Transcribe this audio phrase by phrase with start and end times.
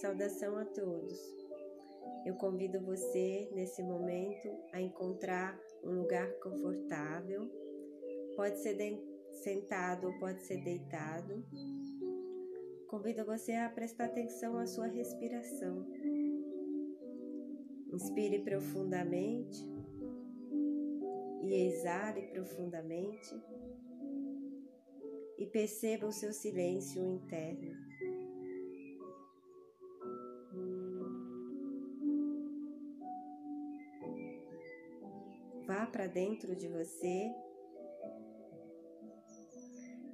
[0.00, 1.18] Saudação a todos.
[2.24, 7.50] Eu convido você nesse momento a encontrar um lugar confortável.
[8.36, 8.76] Pode ser
[9.42, 11.44] sentado ou pode ser deitado.
[12.86, 15.84] Convido você a prestar atenção à sua respiração.
[17.92, 19.60] Inspire profundamente
[21.42, 23.34] e exale profundamente
[25.36, 27.87] e perceba o seu silêncio interno.
[35.68, 37.30] Vá para dentro de você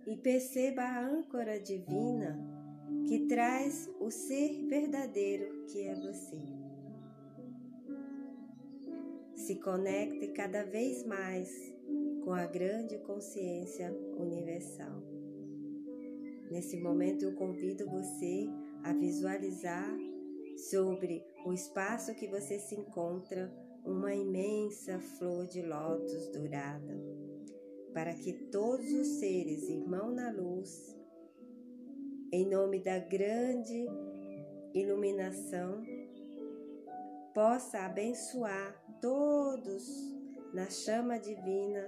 [0.05, 2.37] e perceba a âncora divina
[3.07, 6.41] que traz o ser verdadeiro que é você.
[9.37, 11.49] Se conecte cada vez mais
[12.25, 15.05] com a grande consciência universal.
[16.51, 18.49] Nesse momento, eu convido você
[18.83, 19.97] a visualizar
[20.57, 26.99] sobre o espaço que você se encontra uma imensa flor de lótus dourada,
[27.93, 30.97] para que todos os seres irmão na luz,
[32.33, 33.87] em nome da grande
[34.73, 35.83] iluminação,
[37.35, 39.87] possa abençoar todos
[40.53, 41.87] na chama divina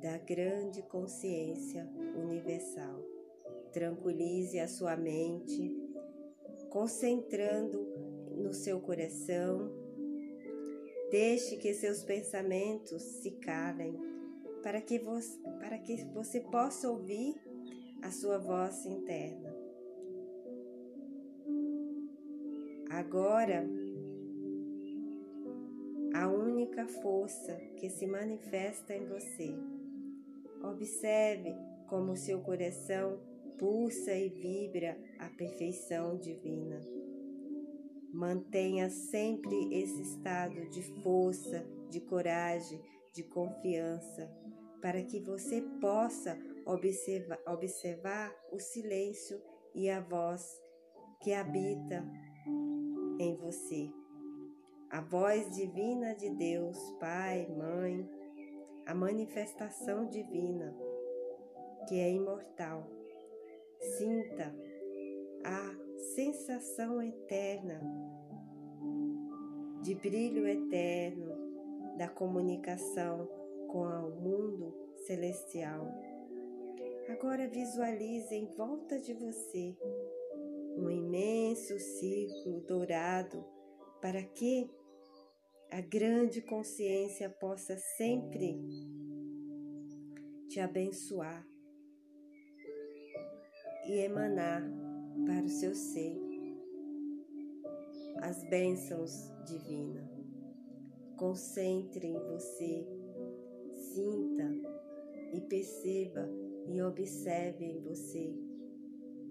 [0.00, 3.02] da grande consciência universal.
[3.72, 5.76] Tranquilize a sua mente,
[6.70, 7.80] concentrando
[8.36, 9.81] no seu coração
[11.12, 14.00] Deixe que seus pensamentos se calem
[14.62, 17.34] para que você, para que você possa ouvir
[18.00, 19.54] a sua voz interna.
[22.88, 23.62] Agora,
[26.14, 29.54] a única força que se manifesta em você.
[30.62, 31.54] Observe
[31.88, 33.20] como seu coração
[33.58, 36.80] pulsa e vibra a perfeição divina.
[38.12, 42.80] Mantenha sempre esse estado de força, de coragem,
[43.14, 44.30] de confiança,
[44.82, 49.40] para que você possa observar, observar o silêncio
[49.74, 50.60] e a voz
[51.22, 52.04] que habita
[53.18, 53.90] em você.
[54.90, 58.06] A voz divina de Deus, Pai, Mãe,
[58.86, 60.76] a manifestação divina
[61.88, 62.88] que é imortal.
[63.96, 64.54] Sinta
[65.44, 67.80] a sensação eterna
[69.82, 73.26] de brilho eterno da comunicação
[73.68, 74.74] com o mundo
[75.06, 75.86] celestial.
[77.08, 79.76] Agora visualize em volta de você
[80.76, 83.44] um imenso círculo dourado
[84.00, 84.70] para que
[85.70, 88.60] a grande consciência possa sempre
[90.48, 91.46] te abençoar
[93.86, 94.81] e emanar
[95.26, 96.32] para o seu ser
[98.22, 100.08] as bênçãos divinas.
[101.16, 102.86] Concentre em você,
[103.74, 104.48] sinta
[105.32, 106.28] e perceba
[106.66, 108.32] e observe em você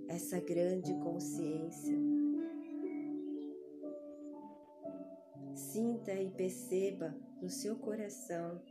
[0.07, 1.97] essa grande consciência.
[5.55, 8.61] Sinta e perceba no seu coração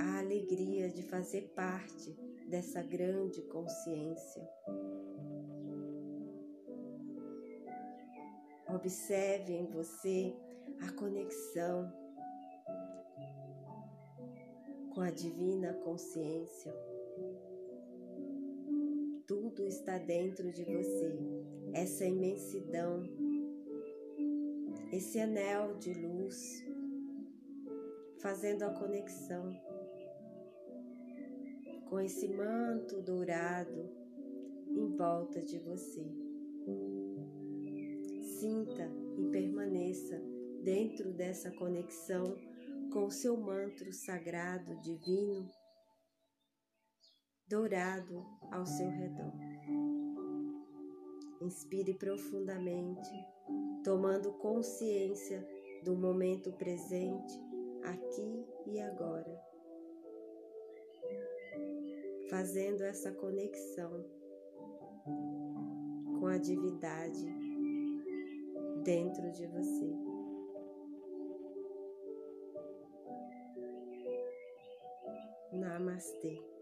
[0.00, 2.16] a alegria de fazer parte
[2.48, 4.48] dessa grande consciência.
[8.68, 10.34] Observe em você
[10.80, 11.92] a conexão
[14.94, 16.72] com a divina consciência.
[19.26, 21.18] Tudo está dentro de você,
[21.72, 23.02] essa imensidão,
[24.92, 26.64] esse anel de luz,
[28.20, 29.52] fazendo a conexão
[31.94, 33.88] com esse manto dourado
[34.68, 36.04] em volta de você.
[38.40, 40.20] Sinta e permaneça
[40.64, 42.36] dentro dessa conexão
[42.92, 45.48] com o seu manto sagrado divino
[47.46, 49.32] dourado ao seu redor.
[51.42, 53.12] Inspire profundamente,
[53.84, 55.46] tomando consciência
[55.84, 57.38] do momento presente,
[57.84, 59.53] aqui e agora
[62.34, 64.04] fazendo essa conexão
[66.18, 67.24] com a divindade
[68.82, 69.94] dentro de você.
[75.52, 76.53] Namastê.